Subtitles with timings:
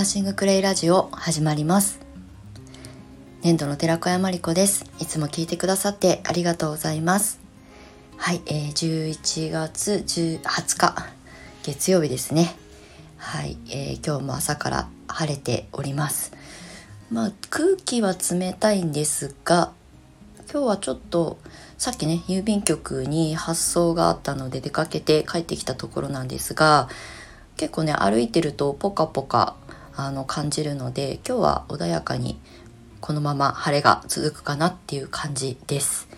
[0.00, 2.00] ハーシングクレイラジオ始まります。
[3.42, 4.86] 年度の寺子屋まりこです。
[4.98, 7.38] いつも聞いてくださってありがとうございます。
[8.16, 10.40] はい、えー、11月20
[10.78, 11.06] 日
[11.62, 12.56] 月曜日ですね。
[13.18, 16.32] はい、えー、今日も朝から晴れております。
[17.12, 19.70] まあ空気は冷たいんですが
[20.50, 21.36] 今日はちょっと
[21.76, 26.88] さっきね郵便局に発送があったので出かけて帰ってきたところなんですが
[27.58, 29.56] 結構ね歩いてるとポカポカ
[30.06, 32.40] あの感じるので今日は穏やかに
[33.00, 36.08] このまま晴れが続くかなっていう感じです。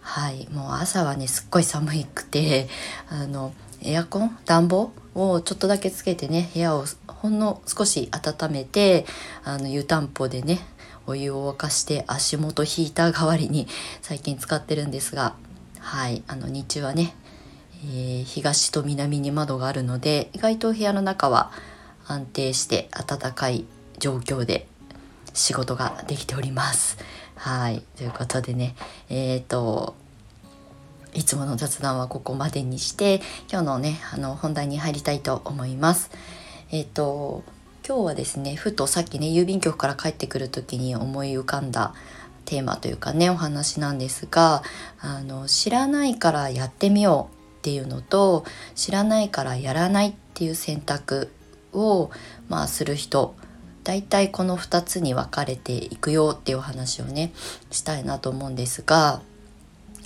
[0.00, 2.68] はい、もう朝はねすっごい寒くて
[3.10, 9.06] あのエアコン暖房をちょっとだけつけてね部屋をほんの少し温めて
[9.44, 10.60] あの湯たんぽでね
[11.06, 13.66] お湯を沸かして足元ヒーター代わりに
[14.02, 15.34] 最近使ってるんですが
[15.78, 17.14] はいあの日中はね
[17.84, 21.50] えー、東と南に窓があるので意外と部屋の中は
[22.06, 23.64] 安定して暖かい
[23.98, 24.66] 状況で
[25.34, 26.98] 仕事ができております。
[27.36, 28.76] はいということでね
[29.08, 29.94] えっ、ー、と
[31.14, 36.10] いつもの雑談はここまでにして今日のねあの本題に入りたいと思います。
[36.70, 37.42] えっ、ー、と
[37.86, 41.94] 今日はですねふとさっきね郵便局から帰ってくる時に思い浮かんだ
[42.44, 44.62] テーマというかねお話なんですが
[45.00, 51.30] あの知らないからやってみようっていうのと知らないからやらないっていう選択
[51.72, 52.10] を、
[52.48, 53.34] まあ、する人
[53.84, 57.32] 大体この2つに分かれていくよっていうお話をね
[57.70, 59.20] したいなと思うんですが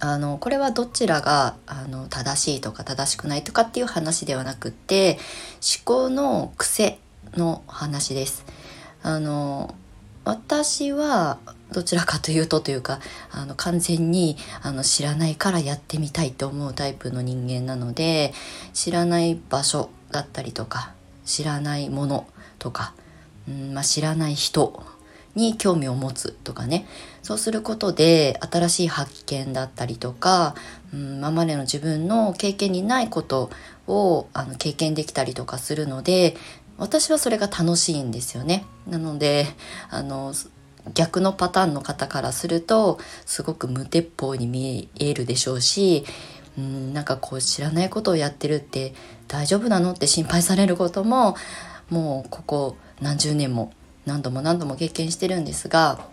[0.00, 5.18] あのこれはどちらがあの正しいとか正しくないとかっていう話ではなくって
[5.62, 6.98] 思考の癖
[7.36, 8.44] の話です。
[9.02, 9.74] あの
[10.24, 11.38] 私は
[11.72, 18.32] どちらかというとというかあの完全にあの知らないからやってみたいと思うタイプの人間なので
[18.72, 22.26] 知らない場所だったりとか知らないもの
[22.58, 22.94] とか、
[23.48, 24.82] うんまあ、知らない人
[25.34, 26.86] に興味を持つとかね
[27.22, 30.54] そうすることで新しい発見だったりとか、
[30.92, 33.50] うん、今までの自分の経験にないこと
[33.86, 36.36] をあの経験できたりとかするので
[36.78, 38.64] 私はそれが楽しいんですよね。
[38.88, 39.46] なので
[39.90, 40.34] あの
[40.92, 46.04] 逆のパターンの方からするとすごく無鉄砲に見えるでしょうし
[46.58, 48.94] うんなんかこう知らないことをやってるって
[49.28, 51.36] 大丈夫なのって心配されることも
[51.90, 53.72] もうここ何十年も
[54.06, 56.06] 何度も何度も経験してるんですが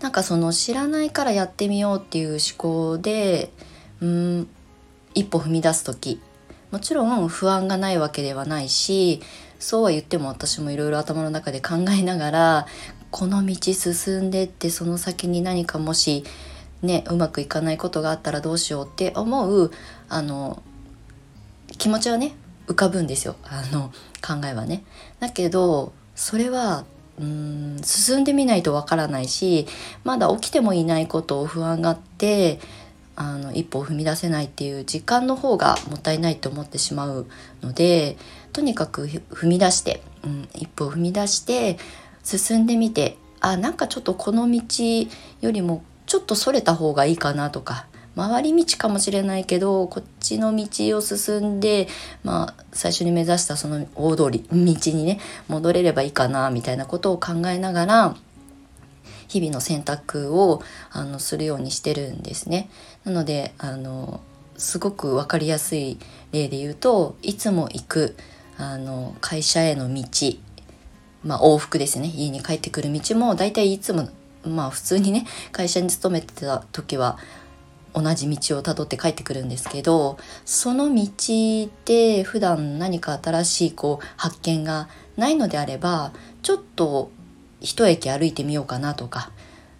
[0.00, 3.50] なんかその知らないからやってみようっていう思考で
[4.00, 4.48] うん
[5.14, 6.20] 一歩踏み出す時
[6.70, 9.20] もちろん不安がないわけではないし
[9.58, 12.66] そうは言っても私もいろいろ頭の中で考えながら
[13.10, 16.24] この道進んでってその先に何かもし
[16.84, 19.70] ねうまくいかないことがあったらどうしようって思う
[20.08, 20.62] あの
[21.78, 22.34] 気持ちはね
[22.66, 24.84] 浮かぶんですよあの考えはね。
[25.20, 26.84] だけどそれは
[27.18, 29.66] うん進んでみないとわからないし
[30.02, 32.58] まだ起きてもいないことを不安があって
[33.16, 37.26] あの一歩を踏み出せないっていう時間の方がもったいないと思ってしまう
[37.62, 38.16] ので
[38.52, 41.78] とにかく踏み出して、うん、一歩を踏み出して
[42.24, 44.60] 進んでみてあなんかちょっとこの道
[45.40, 51.88] よりもちょっとそれた方がいいかなとか回り道かもしれないけどこっちの道を進んで、
[52.22, 54.56] まあ、最初に目指したその大通り道
[54.92, 58.16] にね戻れればいいかなみたいなことを考えながら
[59.26, 62.68] 日々の選択をあのするようにしてるんですね。
[63.04, 64.20] なのであの
[64.56, 65.98] すごく分かりやすい
[66.30, 68.16] 例で言うといつも行く
[68.56, 70.04] あの会社への道、
[71.24, 74.08] まあ、往復ですね家に帰ってくる道も大体いつも
[74.46, 77.18] まあ普通にね会社に勤めてた時は
[77.94, 81.08] 同じ道をたどって帰ってくるんですけどその道
[81.84, 86.12] で普段何か新しいこう発見がないのであれば
[86.42, 87.10] ちょっと
[87.60, 89.30] 一駅歩いてみようかなとか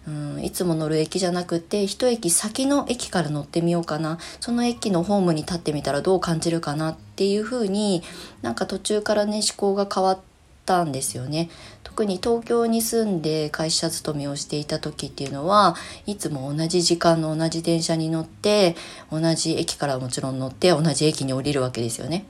[0.07, 8.03] うんいつも乗る駅じゃなくて一駅先の駅から乗ってみようかなその駅のホームに立ってみたらどう感じるかなっていう風に
[8.41, 10.19] なんか途中からね思考が変わっ
[10.65, 11.49] たんですよね。
[11.95, 18.75] 特に東京に住んで会社勤めをしていた時っていうのはいつも同じ時間の同じ電車に乗って
[19.09, 22.25] 同じ駅からもちろん乗って同じ駅に降りるわけですよね。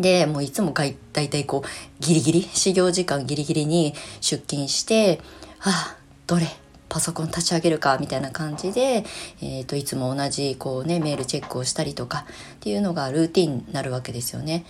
[0.00, 1.68] でもういつもだいいこう
[2.00, 5.20] ギリギリ 始業時間ギリギリに出勤して
[5.60, 5.96] あ
[6.26, 6.48] どれ
[6.88, 9.04] パソコン立ち上げるかみたいな感じで、
[9.40, 14.64] えーと、いつも同じこう、ね、メールチェックをしたりとかっていうのがルーティンになるわけですよね。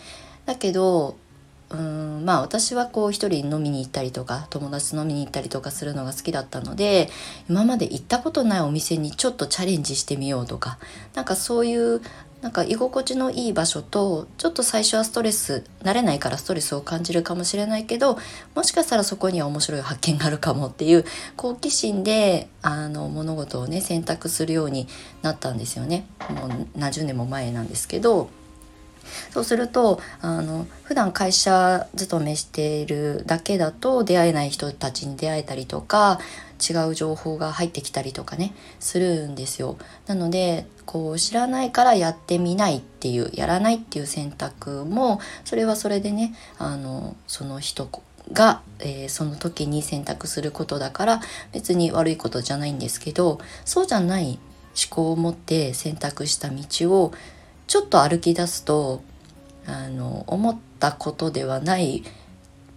[0.45, 1.17] だけど
[1.73, 7.09] うんまあ私はこう一人飲みに行ったりとか友達と飲みに行ったりとかするのが好きだったので
[7.49, 10.79] 今まで行ったことないお店にちょっとチャレンジしてみようとか
[11.15, 12.03] なんかそういう
[12.43, 18.19] なんか居心地のいい場所とちょっと最初はストレス慣れないからストレスを感じるかもしれないけど
[18.57, 21.05] もしかしたらそこには面白い発見があるかもっていう
[21.37, 24.89] 好奇心であの物事をね選択するように
[25.23, 28.29] なったんですよねもう何十年も前なんですけど。
[29.31, 36.21] そうするとあの普段会社勤めしているだけだと出会えない人たちに出会えたりとか
[36.63, 39.77] 違う情報が入ってきたりとかねするんですよ。
[40.07, 47.89] なのでこう知らないからやってみないっていうやらないっていう選択もそれはそれでねあのその人
[48.33, 51.21] が、えー、その時に選択することだから
[51.53, 54.39] 別に悪いことじゃないんですけどそうじゃない
[54.75, 57.13] 思考を持って選択した道を
[57.67, 59.03] ちょっと歩き出すと
[59.67, 62.03] あの思ったことではない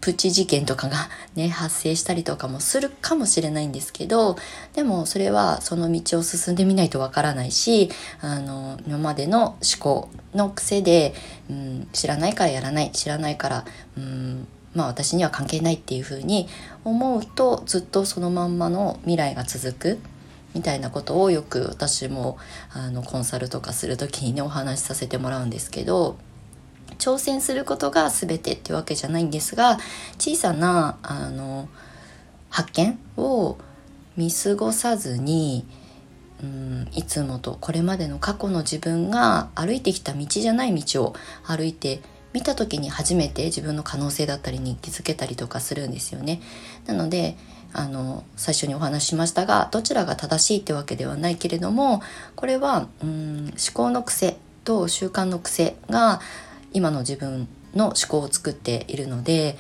[0.06, 4.38] プチ事件とかがね発生したりとかもするかもしれないんですけど
[4.74, 7.90] でもそれはその道を進んでみないとわからないし
[8.22, 11.16] あの今までの思考の癖で、
[11.50, 13.66] うん、知らないからやらない知らないから、
[13.98, 16.48] うん、まあ私には関係ないっていうふうに
[16.84, 20.00] 思うとずっとそのまんまの未来が続く。
[20.56, 22.38] みたいなことをよく私も
[22.72, 26.18] あのコンサルとかする時にねお話しさせてもらうんですけど
[26.98, 29.78] 挑戦することが全てってわけじゃないんですが
[30.18, 31.68] 小さなあの
[32.50, 33.58] 発見を
[34.16, 35.68] 見過ごさずに
[36.42, 42.02] うんいつもとこれまでの過去の自分が歩いてきた道じゃない道を歩いて
[42.34, 46.42] 見た時に初めて自分の可能性だったりに気づけたりとかするんですよね。
[46.86, 47.38] なので
[47.78, 52.02] あの最初にお話ししましたがどちらが正しいってわけではないけれども
[52.38, 56.22] これはうん思考の癖と習慣の癖が
[56.72, 59.58] 今の自分の思考を作っているので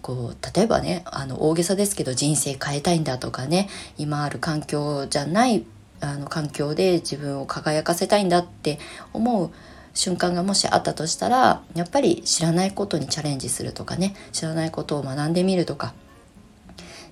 [0.00, 3.68] こう例えばねあの大げさですけど人生変えたいんだとかね
[3.98, 5.64] 今ある環境じゃない
[6.00, 8.78] あの環境で自分を輝かせたいんだって
[9.12, 9.50] 思う
[9.92, 15.94] 瞬間がもしあったとしたらやっぱり知らないことにチャレンジするとかね知らないことを学んでみるとか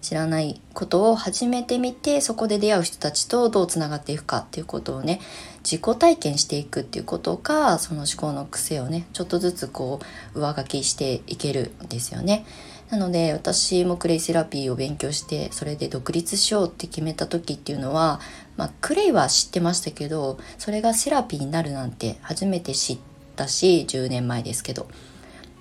[0.05, 5.19] 知らないことを始めてみてそこで出会う人たちとどうつながっていくかっていうことをね
[5.65, 10.01] 自己体験していくっていうことがその思考の癖をねちょっとずつこ
[10.35, 12.45] う上書きしていけるんですよね。
[12.91, 18.21] なので私もクレイセラピーを勉強してそれで独立しようって決めた時っていうのは、
[18.59, 22.99] まあ、クレイは知ってましたけどそれがセラピーになるなんて初めて知っ
[23.37, 24.87] たし10年前ですけど。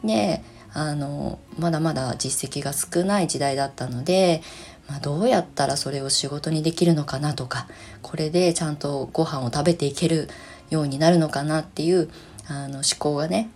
[0.03, 0.43] で
[0.73, 4.41] あのまだまだ実績が少ない時代だったので、
[4.87, 7.67] まあ、どうやったらそれを仕事にできるのかなとか
[8.01, 10.29] これでちゃんとご飯を食べていける
[10.69, 12.09] ようになるのかなっていう
[12.47, 13.49] あの思考がね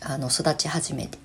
[0.00, 1.18] あの育ち始めて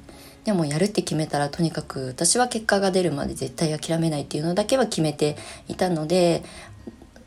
[0.43, 5.35] でもやるって決めたらとにかく私は結果が出るまで絶対諦めないっていうのだけは決めて
[5.67, 6.41] いたので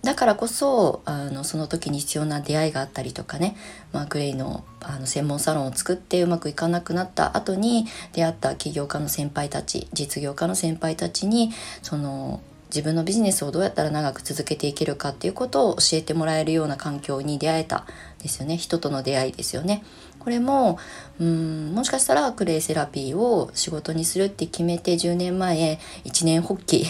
[0.03, 3.57] だからこそあのその時に必要な出会いがあったりとかね、
[3.93, 11.53] まあ、グレイのあの専門サロンを作ってうまくいかなくなった後に出会った起業家の先輩たち実業家の先輩たちに
[11.83, 17.85] その自分のビジネスをどうやったら長く続けていけるかっていうことを教えてもらえるような環境に出会えた
[18.23, 19.85] ですよね人との出会いですよね。
[20.21, 20.79] これも
[21.19, 26.87] うんもしかしたらクレイセラピーを仕事にするって決めて10年前一年発起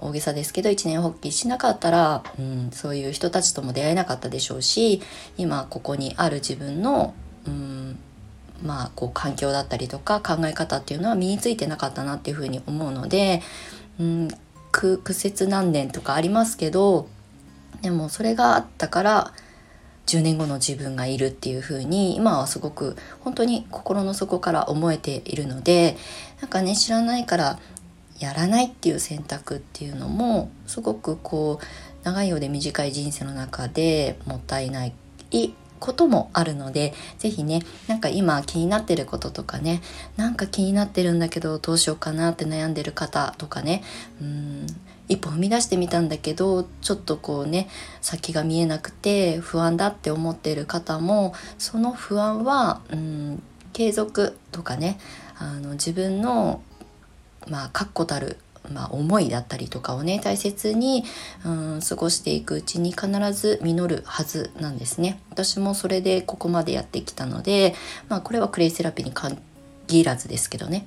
[0.00, 5.02] 大げさですけど一年発起しなかったら、うん、そういう人たちとも出会えなかったでしょうし
[5.36, 7.14] 今ここにある自分の、
[7.46, 7.98] うん、
[8.62, 13.42] まあこう環境だったりとか考え方っていうのは身についてなかったなっていうふうに思うので、
[14.00, 14.28] うん、
[14.72, 17.08] 苦節何年とかありますけど
[17.82, 19.32] でもそれがあったから
[20.06, 25.96] 10年後の自分がいるっていう風に今はすごく本当に心の底から思えているので
[26.40, 27.58] なんかね知らないから
[28.18, 31.64] やらないっていう選択っていうのもすごくこう
[32.04, 34.92] 長いようで短い人生の中でもったいない
[35.78, 39.82] こともあるので是非ねなんか今気になってることとかね
[40.16, 43.82] なんか気になってるんだけどどうしようかなって悩んでる方とかね
[44.20, 44.66] うん
[45.08, 47.68] 一歩踏み出してみたんだけどちょっとこうね
[48.00, 53.42] 先が見えなくて不安だって思っている方もその不安はうん
[53.72, 54.98] 継続とかね
[55.38, 56.62] あの自分の
[57.48, 58.38] まあ確固たる
[58.72, 61.04] まあ、思いだったりとかをね大切に、
[61.44, 65.20] うん、過ごしていくうちに必ず実るはずなんですね。
[65.30, 67.74] 私もそれでここまでやってきたので、
[68.08, 70.86] まあ、これはクレイセラピーに限らずですけどね。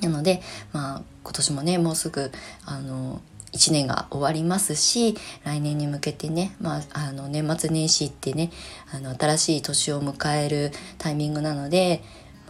[0.00, 2.30] なので、まあ、今年もねもうすぐ
[2.64, 3.20] あの
[3.52, 8.50] 1年が終わりますし来年に向けてね、まあ、あの年末年始ってね
[8.94, 12.02] あの新しい年を迎えるタイミングなので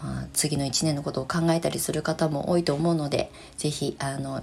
[0.03, 4.43] まあ、次の1年のことを考えたりする方も多いと思うので是非あの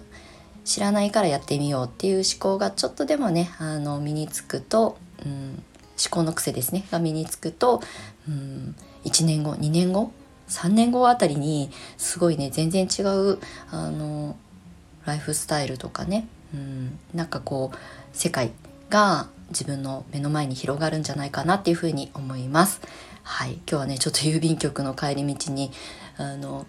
[0.66, 5.64] 知らないからやってみようっていう思考がちょっとでもねあの身につくと、うん、
[6.12, 7.82] 考の癖ですねが身につくと
[8.28, 10.12] うん1年後2年後
[10.50, 13.40] 3年後あたりにすごいね全然違う
[13.72, 14.36] あの
[15.06, 17.78] ライフスタイルとかねうんなんかこう
[18.14, 18.52] 世界
[18.90, 22.82] が自分の目の前に広がるんじゃないかなっていうふうに思います。
[23.30, 25.70] はい、今日はねちょっと郵便局の帰り道に
[26.18, 26.66] あの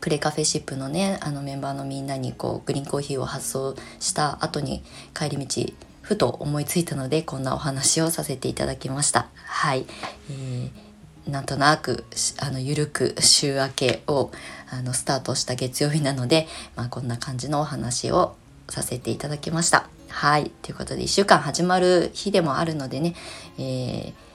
[0.00, 4.82] クレカフェシップのねあのメンバーのみんなにこうグリーンコーヒーを発送した後に
[5.14, 9.28] 帰り道ふと思いついたのでこんなお話をさせていただきました。
[9.44, 9.84] はい、
[10.30, 12.04] えー、なんとなく
[12.40, 14.30] あのゆるく週明けを
[14.70, 18.34] あのスタートした月曜日なので、まあ、こんな感じのお話を
[18.70, 19.90] させていただきました。
[20.08, 20.50] はい。
[20.62, 23.14] ということで、1週間始まる日でもあるのでね、
[23.58, 24.25] えー、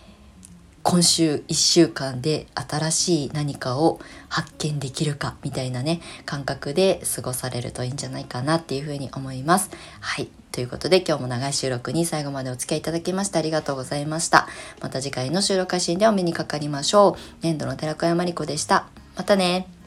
[0.84, 9.70] 今週1週間で新しい何かを発見できるかみたいなね、感覚で過ごされるといいんじゃないかなっていうふうに思います。
[10.00, 10.28] はい。
[10.52, 14.48] ということで今日も長い収録に最後までお付き合いいただきましてありがとうございました。
[14.82, 17.44] また次回の収録配信でお目にかかりましょう。
[17.44, 18.88] 粘土の寺子山理子でした。
[19.16, 19.81] またね。